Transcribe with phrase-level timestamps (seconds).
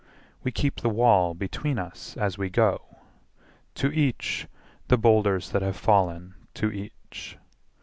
[0.41, 2.97] We keep the wall between us as we go.
[3.75, 4.47] To each
[4.87, 7.37] the boulders that have fallen to each.